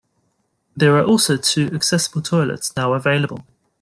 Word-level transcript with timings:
There 0.75 0.97
are 0.97 1.05
also 1.05 1.37
two 1.37 1.67
accessible 1.75 2.23
toilets 2.23 2.75
now 2.75 2.93
available. 2.93 3.45